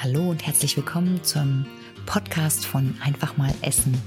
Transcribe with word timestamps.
Hallo 0.00 0.30
und 0.30 0.46
herzlich 0.46 0.76
willkommen 0.76 1.24
zum 1.24 1.66
Podcast 2.06 2.64
von 2.64 2.94
Einfach 3.02 3.36
mal 3.36 3.52
Essen. 3.62 4.00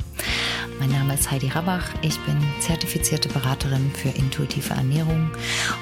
Mein 0.79 0.89
Name 0.89 1.15
ist 1.15 1.29
Heidi 1.29 1.49
Rabach, 1.49 1.83
ich 2.01 2.17
bin 2.21 2.41
zertifizierte 2.61 3.27
Beraterin 3.27 3.91
für 3.91 4.07
intuitive 4.07 4.73
Ernährung 4.73 5.29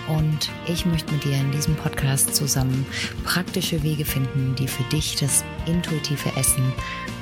und 0.07 0.49
ich 0.65 0.87
möchte 0.87 1.13
mit 1.13 1.25
dir 1.25 1.35
in 1.35 1.51
diesem 1.51 1.75
Podcast 1.75 2.33
zusammen 2.33 2.87
praktische 3.23 3.83
Wege 3.83 4.03
finden, 4.03 4.55
die 4.55 4.67
für 4.67 4.81
dich 4.85 5.15
das 5.17 5.43
intuitive 5.67 6.35
Essen 6.35 6.73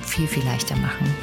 viel, 0.04 0.28
viel 0.28 0.46
leichter 0.46 0.78
machen. 0.78 1.14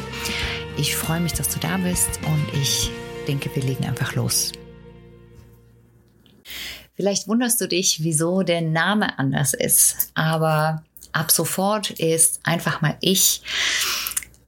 Ich 0.76 0.94
freue 0.94 1.20
mich, 1.20 1.32
dass 1.32 1.48
du 1.48 1.58
da 1.60 1.78
bist 1.78 2.20
und 2.26 2.60
ich 2.60 2.90
denke, 3.26 3.48
wir 3.54 3.62
legen 3.62 3.86
einfach 3.86 4.14
los. 4.14 4.52
Vielleicht 6.94 7.26
wunderst 7.26 7.58
du 7.62 7.68
dich, 7.68 8.02
wieso 8.02 8.42
der 8.42 8.60
Name 8.60 9.18
anders 9.18 9.54
ist, 9.54 10.10
aber 10.14 10.84
ab 11.14 11.30
sofort 11.30 11.90
ist 11.90 12.40
einfach 12.44 12.80
mal 12.80 12.96
ich 13.00 13.42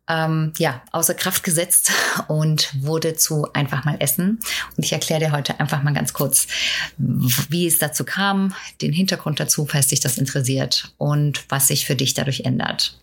ähm, 0.09 0.53
ja, 0.59 0.83
außer 0.93 1.15
Kraft 1.15 1.43
gesetzt 1.43 1.91
und 2.29 2.71
wurde 2.83 3.17
zu 3.17 3.53
einfach 3.53 3.85
mal 3.85 3.97
essen. 3.99 4.39
Und 4.77 4.85
ich 4.85 4.93
erkläre 4.93 5.21
dir 5.21 5.33
heute 5.33 5.59
einfach 5.59 5.83
mal 5.83 5.93
ganz 5.93 6.13
kurz, 6.13 6.47
wie 6.97 7.67
es 7.67 7.79
dazu 7.79 8.05
kam, 8.05 8.55
den 8.83 8.93
Hintergrund 8.93 9.41
dazu, 9.41 9.67
falls 9.67 9.89
dich 9.89 10.01
das 10.01 10.19
interessiert 10.19 10.93
und 10.99 11.45
was 11.49 11.69
sich 11.69 11.87
für 11.87 11.97
dich 11.97 12.15
dadurch 12.15 12.41
ändert. 12.41 12.99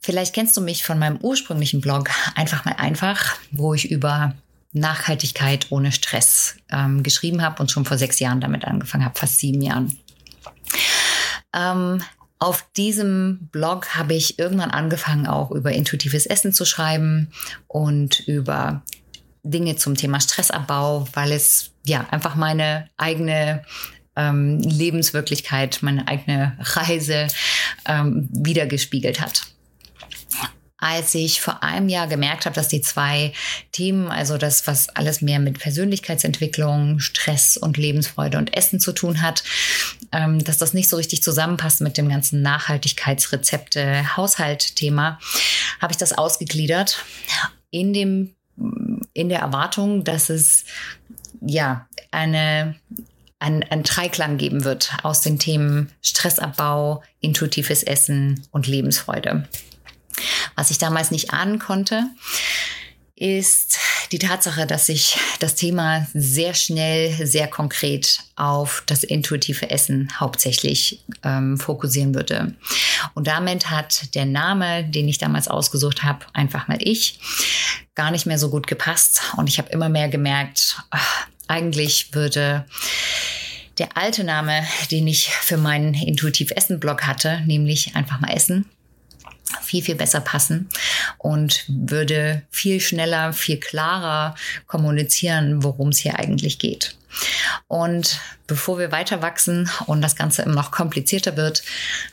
Vielleicht 0.00 0.34
kennst 0.34 0.56
du 0.56 0.60
mich 0.60 0.84
von 0.84 0.98
meinem 0.98 1.18
ursprünglichen 1.18 1.80
Blog 1.80 2.10
einfach 2.34 2.64
mal 2.64 2.76
einfach, 2.78 3.36
wo 3.50 3.74
ich 3.74 3.90
über 3.90 4.34
Nachhaltigkeit 4.72 5.66
ohne 5.70 5.90
Stress 5.90 6.56
ähm, 6.70 7.02
geschrieben 7.02 7.42
habe 7.42 7.60
und 7.60 7.70
schon 7.70 7.84
vor 7.84 7.98
sechs 7.98 8.20
Jahren 8.20 8.40
damit 8.40 8.64
angefangen 8.64 9.04
habe, 9.04 9.18
fast 9.18 9.40
sieben 9.40 9.60
Jahren. 9.60 9.98
Ähm, 11.54 12.02
auf 12.38 12.66
diesem 12.76 13.48
Blog 13.52 13.94
habe 13.96 14.14
ich 14.14 14.38
irgendwann 14.38 14.70
angefangen, 14.70 15.26
auch 15.26 15.50
über 15.50 15.72
intuitives 15.72 16.26
Essen 16.26 16.52
zu 16.52 16.64
schreiben 16.64 17.28
und 17.68 18.20
über 18.20 18.82
Dinge 19.42 19.76
zum 19.76 19.94
Thema 19.94 20.20
Stressabbau, 20.20 21.06
weil 21.12 21.32
es 21.32 21.72
ja 21.84 22.06
einfach 22.10 22.34
meine 22.34 22.88
eigene 22.96 23.62
ähm, 24.16 24.58
Lebenswirklichkeit, 24.60 25.78
meine 25.82 26.08
eigene 26.08 26.56
Reise 26.60 27.28
ähm, 27.86 28.28
wiedergespiegelt 28.32 29.20
hat 29.20 29.42
als 30.80 31.14
ich 31.14 31.40
vor 31.40 31.62
einem 31.62 31.88
Jahr 31.88 32.06
gemerkt 32.06 32.46
habe, 32.46 32.54
dass 32.54 32.68
die 32.68 32.80
zwei 32.80 33.32
Themen, 33.72 34.08
also 34.08 34.38
das, 34.38 34.66
was 34.66 34.88
alles 34.88 35.20
mehr 35.20 35.38
mit 35.38 35.58
Persönlichkeitsentwicklung, 35.58 36.98
Stress 36.98 37.56
und 37.56 37.76
Lebensfreude 37.76 38.38
und 38.38 38.56
Essen 38.56 38.80
zu 38.80 38.92
tun 38.92 39.20
hat, 39.22 39.44
ähm, 40.12 40.42
dass 40.42 40.58
das 40.58 40.74
nicht 40.74 40.88
so 40.88 40.96
richtig 40.96 41.22
zusammenpasst 41.22 41.82
mit 41.82 41.96
dem 41.96 42.08
ganzen 42.08 42.42
Nachhaltigkeitsrezepte, 42.42 44.16
Haushalt-Thema, 44.16 45.20
habe 45.80 45.92
ich 45.92 45.98
das 45.98 46.16
ausgegliedert 46.16 47.04
in 47.70 47.92
dem, 47.92 48.34
in 49.12 49.28
der 49.28 49.40
Erwartung, 49.40 50.04
dass 50.04 50.30
es 50.30 50.64
ja 51.40 51.86
eine 52.10 52.74
ein, 53.42 53.64
ein 53.70 53.82
Dreiklang 53.82 54.36
geben 54.36 54.64
wird 54.64 54.92
aus 55.02 55.22
den 55.22 55.38
Themen 55.38 55.90
Stressabbau, 56.02 57.02
intuitives 57.20 57.82
Essen 57.82 58.46
und 58.50 58.66
Lebensfreude. 58.66 59.48
Was 60.56 60.70
ich 60.70 60.78
damals 60.78 61.10
nicht 61.10 61.32
ahnen 61.32 61.58
konnte, 61.58 62.04
ist 63.20 63.78
die 64.12 64.18
Tatsache, 64.18 64.66
dass 64.66 64.86
sich 64.86 65.18
das 65.40 65.54
Thema 65.54 66.06
sehr 66.14 66.54
schnell, 66.54 67.14
sehr 67.26 67.48
konkret 67.48 68.20
auf 68.34 68.82
das 68.86 69.04
intuitive 69.04 69.70
Essen 69.70 70.08
hauptsächlich 70.18 71.04
ähm, 71.22 71.58
fokussieren 71.58 72.14
würde. 72.14 72.54
Und 73.14 73.26
damit 73.26 73.70
hat 73.70 74.14
der 74.14 74.24
Name, 74.24 74.84
den 74.84 75.06
ich 75.06 75.18
damals 75.18 75.48
ausgesucht 75.48 76.02
habe, 76.02 76.24
einfach 76.32 76.66
mal 76.66 76.78
ich, 76.80 77.20
gar 77.94 78.10
nicht 78.10 78.24
mehr 78.24 78.38
so 78.38 78.48
gut 78.48 78.66
gepasst. 78.66 79.20
Und 79.36 79.48
ich 79.48 79.58
habe 79.58 79.70
immer 79.70 79.90
mehr 79.90 80.08
gemerkt, 80.08 80.78
ach, 80.90 81.26
eigentlich 81.46 82.14
würde 82.14 82.64
der 83.78 83.96
alte 83.96 84.24
Name, 84.24 84.64
den 84.90 85.06
ich 85.06 85.28
für 85.28 85.58
meinen 85.58 85.92
Intuitiv 85.94 86.52
Essen 86.52 86.80
Blog 86.80 87.06
hatte, 87.06 87.42
nämlich 87.46 87.96
einfach 87.96 88.18
mal 88.20 88.32
Essen, 88.32 88.64
viel, 89.62 89.82
viel 89.82 89.94
besser 89.96 90.20
passen 90.20 90.68
und 91.18 91.64
würde 91.68 92.42
viel 92.50 92.80
schneller, 92.80 93.32
viel 93.32 93.58
klarer 93.58 94.34
kommunizieren, 94.66 95.62
worum 95.62 95.88
es 95.88 95.98
hier 95.98 96.18
eigentlich 96.18 96.58
geht. 96.58 96.96
Und 97.66 98.20
bevor 98.46 98.78
wir 98.78 98.92
weiter 98.92 99.22
wachsen 99.22 99.68
und 99.86 100.00
das 100.00 100.16
Ganze 100.16 100.42
immer 100.42 100.54
noch 100.54 100.70
komplizierter 100.70 101.36
wird, 101.36 101.62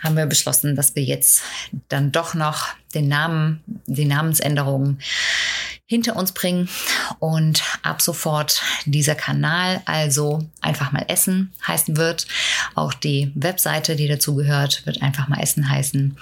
haben 0.02 0.18
wir 0.18 0.26
beschlossen, 0.26 0.76
dass 0.76 0.96
wir 0.96 1.04
jetzt 1.04 1.42
dann 1.90 2.12
doch 2.12 2.34
noch 2.34 2.70
den 2.94 3.08
Namen, 3.08 3.64
die 3.86 4.06
Namensänderung 4.06 4.98
hinter 5.86 6.18
uns 6.18 6.34
bringen 6.34 6.68
und 7.20 7.64
ab 7.82 8.02
sofort 8.02 8.62
dieser 8.86 9.16
Kanal 9.16 9.82
also 9.86 10.46
einfach 10.62 10.92
mal 10.92 11.06
Essen 11.08 11.54
heißen 11.66 11.96
wird. 11.96 12.28
Auch 12.76 12.94
die 12.94 13.32
Webseite, 13.36 13.96
die 13.96 14.08
dazu 14.08 14.36
gehört, 14.36 14.86
wird 14.86 15.02
einfach 15.02 15.30
mal 15.30 15.42
Essen 15.42 15.70
heißen. 15.70 16.18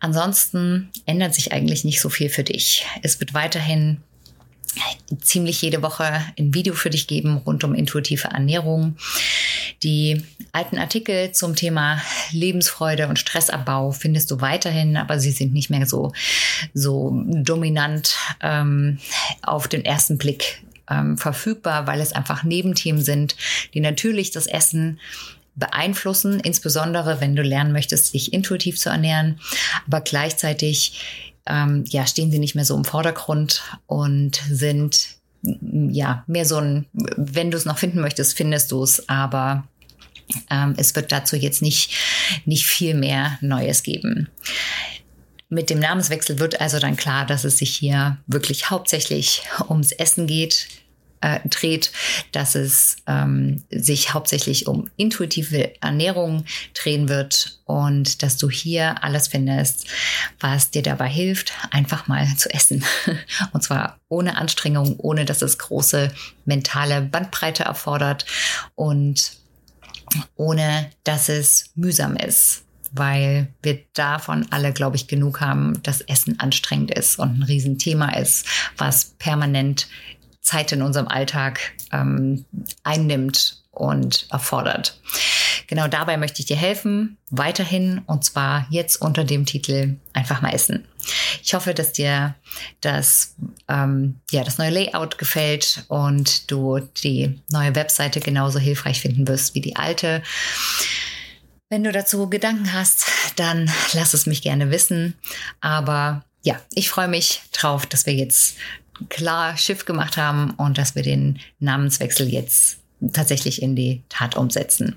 Ansonsten 0.00 0.90
ändert 1.06 1.34
sich 1.34 1.52
eigentlich 1.52 1.84
nicht 1.84 2.00
so 2.00 2.08
viel 2.08 2.28
für 2.28 2.44
dich. 2.44 2.86
Es 3.02 3.18
wird 3.20 3.34
weiterhin 3.34 3.98
ziemlich 5.20 5.60
jede 5.62 5.82
Woche 5.82 6.04
ein 6.38 6.54
Video 6.54 6.74
für 6.74 6.90
dich 6.90 7.06
geben 7.06 7.38
rund 7.38 7.64
um 7.64 7.74
intuitive 7.74 8.28
Ernährung. 8.28 8.96
Die 9.82 10.22
alten 10.52 10.78
Artikel 10.78 11.32
zum 11.32 11.54
Thema 11.54 12.00
Lebensfreude 12.32 13.08
und 13.08 13.18
Stressabbau 13.18 13.92
findest 13.92 14.30
du 14.30 14.40
weiterhin, 14.40 14.96
aber 14.96 15.18
sie 15.18 15.30
sind 15.30 15.52
nicht 15.52 15.70
mehr 15.70 15.86
so, 15.86 16.12
so 16.74 17.22
dominant 17.26 18.16
ähm, 18.40 18.98
auf 19.42 19.68
den 19.68 19.84
ersten 19.84 20.18
Blick 20.18 20.62
ähm, 20.90 21.16
verfügbar, 21.16 21.86
weil 21.86 22.00
es 22.00 22.12
einfach 22.12 22.42
Nebenthemen 22.42 23.02
sind, 23.02 23.36
die 23.74 23.80
natürlich 23.80 24.30
das 24.30 24.46
Essen 24.46 24.98
beeinflussen, 25.58 26.40
insbesondere 26.40 27.20
wenn 27.20 27.36
du 27.36 27.42
lernen 27.42 27.72
möchtest, 27.72 28.14
dich 28.14 28.32
intuitiv 28.32 28.78
zu 28.78 28.88
ernähren, 28.90 29.40
aber 29.86 30.00
gleichzeitig 30.00 31.00
ähm, 31.46 31.84
ja, 31.88 32.06
stehen 32.06 32.30
sie 32.30 32.38
nicht 32.38 32.54
mehr 32.54 32.64
so 32.64 32.76
im 32.76 32.84
Vordergrund 32.84 33.62
und 33.86 34.40
sind 34.50 35.16
ja 35.42 36.24
mehr 36.26 36.44
so 36.44 36.56
ein, 36.58 36.86
wenn 36.92 37.50
du 37.50 37.56
es 37.56 37.64
noch 37.64 37.78
finden 37.78 38.00
möchtest, 38.00 38.36
findest 38.36 38.72
du 38.72 38.82
es, 38.82 39.08
aber 39.08 39.66
ähm, 40.50 40.74
es 40.76 40.94
wird 40.94 41.12
dazu 41.12 41.36
jetzt 41.36 41.62
nicht, 41.62 41.92
nicht 42.44 42.66
viel 42.66 42.94
mehr 42.94 43.38
Neues 43.40 43.82
geben. 43.82 44.28
Mit 45.48 45.70
dem 45.70 45.78
Namenswechsel 45.78 46.38
wird 46.38 46.60
also 46.60 46.78
dann 46.78 46.96
klar, 46.96 47.24
dass 47.24 47.44
es 47.44 47.58
sich 47.58 47.74
hier 47.74 48.18
wirklich 48.26 48.68
hauptsächlich 48.68 49.42
ums 49.68 49.92
Essen 49.92 50.26
geht, 50.26 50.68
äh, 51.20 51.40
dreht, 51.48 51.92
dass 52.32 52.54
es 52.54 52.96
ähm, 53.06 53.62
sich 53.70 54.14
hauptsächlich 54.14 54.66
um 54.66 54.90
intuitive 54.96 55.80
Ernährung 55.80 56.44
drehen 56.74 57.08
wird 57.08 57.60
und 57.64 58.22
dass 58.22 58.36
du 58.36 58.48
hier 58.50 59.02
alles 59.02 59.28
findest, 59.28 59.86
was 60.40 60.70
dir 60.70 60.82
dabei 60.82 61.08
hilft, 61.08 61.52
einfach 61.70 62.08
mal 62.08 62.26
zu 62.36 62.52
essen. 62.52 62.84
Und 63.52 63.62
zwar 63.62 63.98
ohne 64.08 64.36
Anstrengung, 64.36 64.96
ohne 64.98 65.24
dass 65.24 65.42
es 65.42 65.58
große 65.58 66.12
mentale 66.44 67.02
Bandbreite 67.02 67.64
erfordert 67.64 68.24
und 68.74 69.32
ohne 70.36 70.90
dass 71.04 71.28
es 71.28 71.70
mühsam 71.74 72.16
ist 72.16 72.62
weil 72.92 73.48
wir 73.62 73.80
davon 73.94 74.46
alle, 74.50 74.72
glaube 74.72 74.96
ich, 74.96 75.08
genug 75.08 75.40
haben, 75.40 75.82
dass 75.82 76.00
Essen 76.00 76.40
anstrengend 76.40 76.90
ist 76.90 77.18
und 77.18 77.38
ein 77.38 77.42
Riesenthema 77.42 78.16
ist, 78.16 78.46
was 78.76 79.14
permanent 79.18 79.88
Zeit 80.48 80.72
in 80.72 80.82
unserem 80.82 81.08
Alltag 81.08 81.60
ähm, 81.92 82.44
einnimmt 82.82 83.62
und 83.70 84.26
erfordert. 84.30 84.98
Genau 85.66 85.86
dabei 85.86 86.16
möchte 86.16 86.40
ich 86.40 86.46
dir 86.46 86.56
helfen, 86.56 87.18
weiterhin 87.28 88.00
und 88.06 88.24
zwar 88.24 88.66
jetzt 88.70 89.02
unter 89.02 89.24
dem 89.24 89.44
Titel 89.44 89.96
einfach 90.14 90.40
mal 90.40 90.54
essen. 90.54 90.88
Ich 91.42 91.52
hoffe, 91.52 91.74
dass 91.74 91.92
dir 91.92 92.34
das, 92.80 93.34
ähm, 93.68 94.16
ja, 94.30 94.44
das 94.44 94.56
neue 94.56 94.70
Layout 94.70 95.18
gefällt 95.18 95.84
und 95.88 96.50
du 96.50 96.80
die 97.02 97.38
neue 97.50 97.74
Webseite 97.74 98.20
genauso 98.20 98.58
hilfreich 98.58 99.00
finden 99.00 99.28
wirst 99.28 99.54
wie 99.54 99.60
die 99.60 99.76
alte. 99.76 100.22
Wenn 101.68 101.84
du 101.84 101.92
dazu 101.92 102.30
Gedanken 102.30 102.72
hast, 102.72 103.04
dann 103.36 103.70
lass 103.92 104.14
es 104.14 104.24
mich 104.24 104.40
gerne 104.40 104.70
wissen. 104.70 105.14
Aber 105.60 106.24
ja, 106.42 106.58
ich 106.72 106.88
freue 106.88 107.08
mich 107.08 107.42
drauf, 107.52 107.84
dass 107.84 108.06
wir 108.06 108.14
jetzt 108.14 108.56
klar 109.08 109.56
Schiff 109.56 109.84
gemacht 109.84 110.16
haben 110.16 110.50
und 110.50 110.78
dass 110.78 110.94
wir 110.94 111.02
den 111.02 111.38
Namenswechsel 111.60 112.28
jetzt 112.28 112.78
tatsächlich 113.12 113.62
in 113.62 113.76
die 113.76 114.02
Tat 114.08 114.36
umsetzen. 114.36 114.96